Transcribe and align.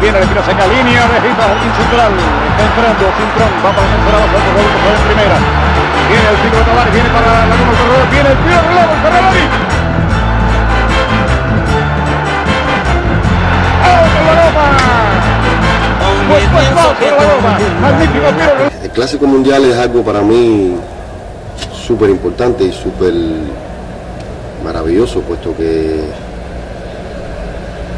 Mira, 0.00 0.20
saca 0.46 0.66
línea 0.66 1.02
de 1.10 1.18
Gita, 1.26 1.46
el 1.50 1.58
central. 1.74 2.12
Está 2.14 2.62
entrando, 2.70 3.04
Cintrón. 3.18 3.50
Va 3.64 3.70
para 3.74 3.86
el 3.88 3.98
abajo, 4.14 4.36
otro 4.38 4.50
gol 4.54 4.94
en 4.94 5.02
primera. 5.10 5.36
Viene 6.08 6.28
el 6.30 6.38
pico 6.38 6.56
de 6.56 6.64
Tavares, 6.64 6.92
viene 6.94 7.10
para 7.10 7.26
la 7.26 7.56
luna 7.56 7.74
corredor. 7.78 8.06
Viene 8.10 8.28
el 8.30 8.38
tiro 8.38 8.58
el 8.58 9.00
Ferrari. 9.02 9.44
El 18.82 18.90
Clásico 18.90 19.26
Mundial 19.26 19.64
es 19.64 19.76
algo 19.78 20.02
para 20.02 20.20
mí 20.20 20.76
súper 21.72 22.10
importante 22.10 22.64
y 22.64 22.72
súper 22.72 23.14
maravilloso, 24.62 25.22
puesto 25.22 25.56
que 25.56 26.04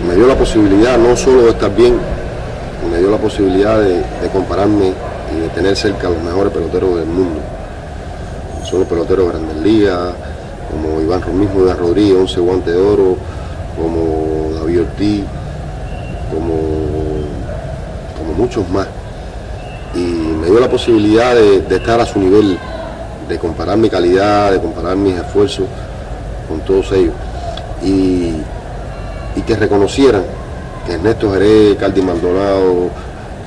me 0.07 0.15
dio 0.15 0.27
la 0.27 0.37
posibilidad 0.37 0.99
no 0.99 1.17
solo 1.17 1.43
de 1.43 1.51
estar 1.51 1.75
bien, 1.75 1.99
me 2.91 2.99
dio 2.99 3.11
la 3.11 3.19
posibilidad 3.19 3.81
de, 3.81 4.03
compararme 4.33 4.93
y 5.35 5.41
de 5.41 5.49
tener 5.49 5.77
cerca 5.77 6.07
a 6.07 6.11
los 6.11 6.23
mejores 6.23 6.53
peloteros 6.53 6.97
del 6.97 7.07
mundo. 7.07 7.41
Son 8.65 8.81
los 8.81 8.89
peloteros 8.89 9.27
de 9.27 9.33
Grandes 9.33 9.57
Ligas, 9.59 10.15
como 10.71 11.01
Iván 11.01 11.23
mismo 11.39 11.61
Iván 11.61 11.79
Rodríguez, 11.79 12.17
11 12.19 12.41
guante 12.41 12.71
de 12.73 12.79
oro, 12.79 13.17
como 13.77 14.55
David 14.55 14.83
Ortiz, 14.83 15.25
como, 16.33 16.57
como 18.19 18.33
muchos 18.37 18.69
más. 18.71 18.87
Y 19.95 19.99
me 19.99 20.47
dio 20.47 20.61
la 20.61 20.71
posibilidad 20.71 21.35
de, 21.35 21.63
de 21.63 21.77
estar 21.77 22.01
a 22.01 22.07
su 22.07 22.19
nivel, 22.19 22.59
de 23.29 23.39
comparar 23.39 23.77
mi 23.77 23.91
calidad, 23.91 24.53
de 24.53 24.61
comparar 24.61 24.97
mis 24.97 25.17
esfuerzos 25.17 25.67
con 26.49 26.61
todos 26.61 26.93
ellos. 26.93 27.15
Y 27.83 28.35
y 29.37 29.43
que 29.43 29.57
reconocieran 29.57 30.23
que 30.87 30.95
Ernesto 30.95 31.33
Jerez, 31.33 31.77
Caldi 31.79 32.03
Maldonado, 32.03 32.91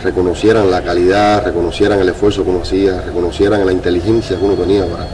reconocieran 0.04 0.70
la 0.70 0.82
calidad, 0.82 1.46
reconocieran 1.46 2.00
el 2.00 2.10
esfuerzo 2.10 2.44
que 2.44 2.50
uno 2.50 2.62
hacía, 2.62 3.02
reconocieran 3.02 3.66
la 3.66 3.72
inteligencia 3.72 4.38
que 4.38 4.44
uno 4.44 4.56
tenía 4.56 4.86
para, 4.86 5.08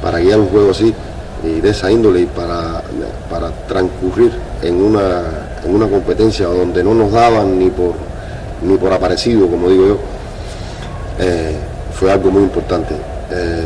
para 0.00 0.18
guiar 0.20 0.40
un 0.40 0.48
juego 0.48 0.70
así 0.70 0.94
y 1.44 1.60
de 1.60 1.70
esa 1.70 1.90
índole 1.90 2.20
y 2.20 2.26
para, 2.26 2.82
para 3.30 3.50
transcurrir 3.68 4.32
en 4.62 4.82
una, 4.82 5.22
en 5.64 5.74
una 5.74 5.88
competencia 5.88 6.46
donde 6.46 6.82
no 6.82 6.94
nos 6.94 7.12
daban 7.12 7.58
ni 7.58 7.70
por, 7.70 7.94
ni 8.62 8.76
por 8.76 8.92
aparecido, 8.92 9.48
como 9.48 9.68
digo 9.68 9.86
yo, 9.86 9.98
eh, 11.18 11.56
fue 11.92 12.10
algo 12.10 12.30
muy 12.30 12.42
importante. 12.42 12.94
Eh, 13.30 13.64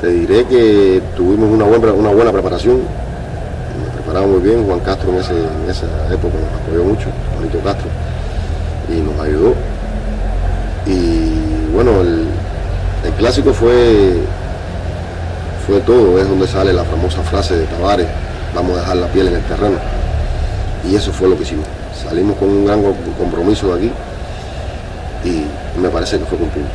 te 0.00 0.08
diré 0.08 0.44
que 0.44 1.02
tuvimos 1.16 1.50
una 1.50 1.64
buena, 1.64 1.92
una 1.92 2.10
buena 2.10 2.32
preparación, 2.32 2.80
muy 4.26 4.40
bien, 4.40 4.64
Juan 4.64 4.80
Castro 4.80 5.10
en, 5.10 5.18
esa 5.18 5.86
época 6.12 6.34
nos 6.38 6.62
apoyó 6.62 6.84
mucho, 6.84 7.08
Juanito 7.34 7.58
Castro, 7.60 7.88
y 8.88 9.00
nos 9.00 9.20
ayudó. 9.20 9.54
Y 10.86 11.72
bueno, 11.74 12.00
el, 12.00 12.28
clásico 13.18 13.52
fue, 13.52 14.14
fue 15.66 15.80
todo, 15.80 16.18
es 16.18 16.28
donde 16.28 16.46
sale 16.46 16.72
la 16.72 16.84
famosa 16.84 17.22
frase 17.22 17.56
de 17.56 17.64
Tavares, 17.66 18.06
vamos 18.54 18.76
a 18.76 18.80
dejar 18.80 18.96
la 18.96 19.06
piel 19.08 19.28
en 19.28 19.34
el 19.34 19.42
terreno. 19.42 19.76
Y 20.88 20.96
eso 20.96 21.12
fue 21.12 21.28
lo 21.28 21.36
que 21.36 21.42
hicimos. 21.42 21.66
Salimos 22.02 22.36
con 22.36 22.48
un 22.48 22.66
gran 22.66 22.82
compromiso 23.18 23.74
de 23.74 23.74
aquí 23.74 23.92
y 25.24 25.80
me 25.80 25.88
parece 25.88 26.18
que 26.18 26.24
fue 26.24 26.38
cumplido. 26.38 26.68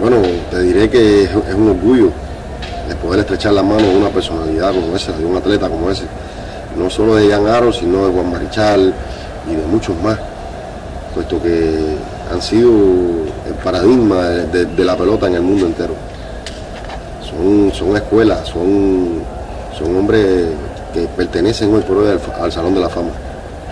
Bueno, 0.00 0.16
te 0.50 0.60
diré 0.62 0.88
que 0.88 1.24
es, 1.24 1.30
un 1.34 1.68
orgullo 1.70 2.10
de 2.90 2.96
poder 2.96 3.20
estrechar 3.20 3.52
la 3.52 3.62
mano 3.62 3.86
de 3.86 3.96
una 3.96 4.08
personalidad 4.08 4.74
como 4.74 4.96
esa, 4.96 5.12
de 5.12 5.24
un 5.24 5.36
atleta 5.36 5.68
como 5.68 5.90
ese, 5.90 6.04
no 6.76 6.90
solo 6.90 7.14
de 7.14 7.30
Jan 7.30 7.46
Aro, 7.46 7.72
sino 7.72 8.06
de 8.06 8.12
Juan 8.12 8.32
Marichal 8.32 8.92
y 9.48 9.54
de 9.54 9.64
muchos 9.66 9.94
más, 10.02 10.18
puesto 11.14 11.40
que 11.40 11.96
han 12.32 12.42
sido 12.42 12.70
el 13.46 13.54
paradigma 13.62 14.22
de, 14.26 14.84
la 14.84 14.96
pelota 14.96 15.28
en 15.28 15.34
el 15.34 15.42
mundo 15.42 15.66
entero. 15.66 15.94
Son, 17.22 17.72
son 17.72 17.96
escuelas, 17.96 18.48
son, 18.48 19.20
son 19.78 19.96
hombres 19.96 20.48
que 20.92 21.02
pertenecen 21.16 21.72
hoy 21.72 21.82
por 21.82 21.98
hoy 21.98 22.18
al, 22.40 22.50
Salón 22.50 22.74
de 22.74 22.80
la 22.80 22.88
Fama. 22.88 23.10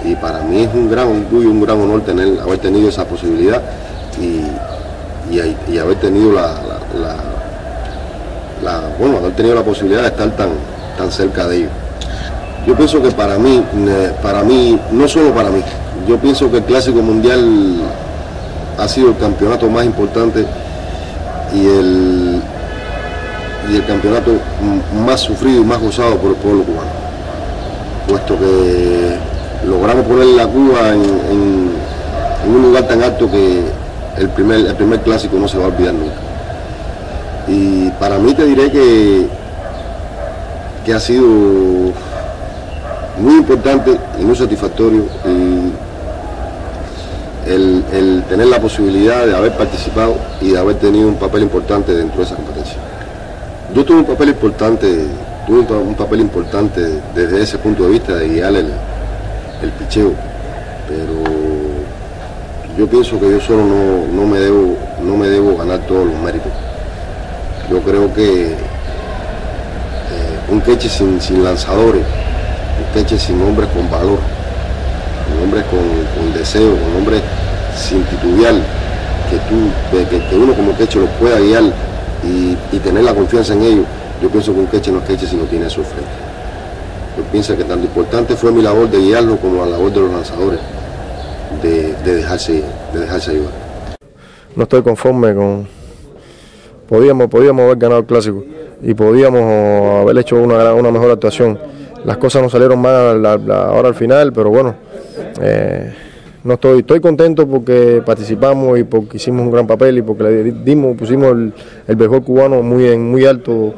Y 0.05 0.15
para 0.15 0.43
mí 0.43 0.63
es 0.63 0.73
un 0.73 0.89
gran 0.89 1.09
orgullo, 1.09 1.51
un 1.51 1.61
gran 1.61 1.81
honor 1.81 2.03
tener, 2.03 2.41
haber 2.41 2.59
tenido 2.59 2.89
esa 2.89 3.05
posibilidad 3.05 3.61
y, 4.21 4.45
haber 5.79 5.97
tenido 5.97 6.33
la, 6.33 6.55
bueno, 8.99 9.19
haber 9.19 9.33
tenido 9.33 9.55
la 9.55 9.63
posibilidad 9.63 10.03
de 10.03 10.09
estar 10.09 10.31
tan, 10.33 10.51
tan 10.97 11.11
cerca 11.11 11.47
de 11.47 11.59
ellos. 11.59 11.71
Yo 12.67 12.75
pienso 12.77 13.03
que 13.03 13.11
para 13.11 13.39
mí, 13.39 13.65
para 14.23 14.43
mí, 14.43 14.79
no 14.93 15.09
solo 15.09 15.33
para 15.33 15.51
mí, 15.51 15.63
yo 16.07 16.19
pienso 16.19 16.51
que 16.51 16.59
el 16.59 16.65
Clásico 16.65 17.01
Mundial 17.01 17.81
ha 18.79 18.87
sido 18.89 19.11
el 19.11 19.17
campeonato 19.17 19.69
más 19.69 19.85
importante 19.85 20.45
y 21.55 21.67
el, 21.67 22.43
y 23.71 23.77
el 23.77 23.85
campeonato 23.87 24.33
más 25.07 25.21
sufrido 25.21 25.63
y 25.63 25.65
más 25.65 25.81
gozado 25.81 26.17
por 26.17 26.31
el 26.31 26.37
pueblo 26.37 26.63
cubano. 26.65 26.91
Puesto 28.07 28.39
que 28.39 29.17
logramos 29.67 30.07
poner 30.07 30.27
la 30.27 30.47
Cuba 30.47 30.91
en, 30.93 31.69
un 32.49 32.63
lugar 32.63 32.85
tan 32.85 33.03
alto 33.03 33.31
que 33.31 33.63
el 34.17 34.29
primer, 34.31 34.61
el 34.61 34.75
primer 34.75 35.01
clásico 35.01 35.37
no 35.37 35.49
se 35.49 35.59
va 35.59 35.65
a 35.65 35.69
olvidar 35.69 35.95
nunca. 35.95 36.15
Y 37.49 37.88
para 37.99 38.19
mí 38.19 38.35
te 38.35 38.45
diré 38.45 38.71
que, 38.71 39.27
que 40.85 40.95
ha 40.95 41.01
sido 41.01 41.27
muy 43.19 43.35
importante 43.39 43.99
y 44.19 44.23
muy 44.23 44.37
satisfactorio 44.37 45.05
el, 47.47 48.25
tener 48.29 48.47
la 48.47 48.61
posibilidad 48.61 49.27
de 49.27 49.35
haber 49.35 49.53
participado 49.53 50.17
y 50.41 50.51
de 50.51 50.59
haber 50.59 50.77
tenido 50.77 51.09
un 51.09 51.17
papel 51.17 51.43
importante 51.43 51.95
dentro 51.95 52.19
de 52.19 52.25
esa 52.25 52.37
competencia. 52.37 52.77
Yo 53.75 53.85
tuve 53.85 53.99
un 53.99 54.05
papel 54.05 54.29
importante, 54.31 55.07
tuve 55.47 55.61
un, 55.61 55.95
papel 55.95 56.21
importante 56.21 57.01
desde 57.15 57.43
ese 57.43 57.59
punto 57.59 57.85
de 57.85 57.91
vista 57.91 58.15
de 58.15 58.29
guiar 58.29 58.55
el, 58.55 58.71
el 59.63 59.71
picheo, 59.79 60.13
pero 60.87 61.39
yo 62.77 62.87
pienso 62.87 63.19
que 63.19 63.31
yo 63.31 63.41
solo 63.41 63.65
no, 64.13 64.27
me, 64.27 64.39
debo, 64.39 64.77
no 65.03 65.17
me 65.17 65.29
debo 65.29 65.57
ganar 65.57 65.81
todos 65.81 66.07
los 66.07 66.15
méritos. 66.23 66.53
Yo 67.71 67.81
creo 67.83 68.13
que 68.15 68.53
eh, 68.53 68.57
un 70.51 70.61
queche 70.61 70.89
sin, 70.89 71.21
sin 71.21 71.45
lanzadores 71.45 72.05
queche 72.93 73.19
sin 73.19 73.41
hombres 73.43 73.69
con 73.71 73.91
valor, 73.91 74.19
con 75.29 75.45
hombres 75.45 75.65
con, 75.67 76.33
deseo, 76.33 76.71
con 76.71 76.97
hombres 76.97 77.23
sin 77.77 78.03
titubear, 78.05 78.55
que, 79.31 79.37
tú, 79.49 80.29
que, 80.31 80.37
uno 80.37 80.55
como 80.55 80.77
queche 80.77 80.99
los 80.99 81.09
pueda 81.21 81.39
guiar 81.39 81.65
y, 82.25 82.79
tener 82.79 83.05
la 83.05 83.15
confianza 83.15 83.53
en 83.55 83.63
ellos. 83.63 83.87
Yo 84.23 84.29
pienso 84.29 84.53
que 84.53 84.61
un 84.61 84.67
queche 84.67 84.91
no 84.91 84.99
es 84.99 85.05
queche 85.05 85.27
si 85.27 85.37
no 85.37 85.45
tiene 85.45 85.67
eso 85.67 85.83
frente. 85.83 86.11
Yo 87.17 87.25
pienso 87.31 87.57
que 87.57 87.65
tanto 87.65 87.87
importante 87.87 88.37
fue 88.37 88.53
mi 88.53 88.63
labor 88.63 88.91
de 88.91 88.99
guiarlo 88.99 89.37
como 89.37 89.65
la 89.65 89.73
labor 89.73 89.93
de 89.93 90.01
los 90.01 90.11
lanzadores, 90.13 90.61
de, 91.63 91.95
dejarse, 92.05 92.63
de 92.93 93.01
dejarse 93.01 93.33
ayudar. 93.33 93.53
No 94.57 94.63
estoy 94.65 94.83
conforme 94.83 95.35
con... 95.35 95.78
Podíamos, 96.89 97.29
podíamos 97.29 97.65
haber 97.65 97.77
ganado 97.77 98.01
el 98.01 98.07
clásico 98.07 98.45
y 98.83 98.95
podíamos 98.95 99.43
haber 100.03 100.19
hecho 100.19 100.37
una, 100.37 100.73
una 100.75 100.91
mejor 100.91 101.11
actuación. 101.11 101.59
Las 102.05 102.17
cosas 102.17 102.43
no 102.43 102.49
salieron 102.49 102.81
mal 102.81 103.25
ahora 103.27 103.89
al 103.89 103.95
final, 103.95 104.33
pero 104.33 104.51
bueno, 104.51 104.75
eh, 105.41 105.93
no 106.45 106.55
estoy, 106.55 106.81
estoy 106.81 107.01
contento 107.01 107.47
porque 107.47 108.03
participamos 108.05 108.79
y 108.79 108.85
porque 108.85 109.19
hicimos 109.19 109.43
un 109.43 109.51
gran 109.51 109.67
papel 109.67 109.99
y 109.99 110.03
porque 110.03 110.23
le 110.23 110.45
dimos, 110.53 110.97
pusimos 110.97 111.33
el, 111.33 111.53
el 111.87 111.97
mejor 111.97 112.23
cubano 112.23 112.63
muy, 112.63 112.87
en, 112.87 113.11
muy 113.11 113.27
alto 113.27 113.75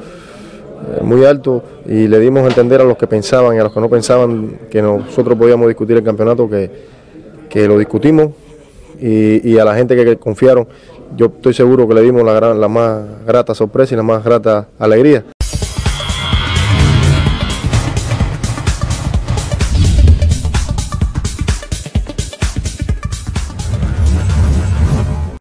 eh, 0.81 1.03
muy 1.03 1.27
alto 1.27 1.63
y 1.87 2.09
le 2.09 2.19
dimos 2.19 2.43
a 2.43 2.47
entender 2.47 2.81
a 2.81 2.85
los 2.85 2.97
que 2.97 3.07
pensaban 3.07 3.55
y 3.55 3.59
a 3.59 3.65
los 3.65 3.73
que 3.73 3.81
no 3.81 3.91
pensaban 3.91 4.61
que 4.71 4.81
nosotros 4.81 5.37
podíamos 5.37 5.69
discutir 5.69 5.97
el 5.99 6.03
campeonato 6.03 6.49
que, 6.49 7.69
lo 7.69 7.79
discutimos 7.79 8.31
y, 9.01 9.59
a 9.59 9.65
la 9.65 9.75
gente 9.75 9.97
que, 9.97 10.17
confiaron 10.17 10.69
yo 11.17 11.27
estoy 11.27 11.55
seguro 11.55 11.89
que 11.89 11.95
le 11.95 12.03
dimos 12.03 12.23
la, 12.23 12.55
la 12.55 12.69
más 12.69 13.03
grata 13.27 13.55
sorpresa 13.55 13.95
y 13.95 13.97
la 13.97 14.03
más 14.03 14.23
grata 14.23 14.69
alegría. 14.79 15.25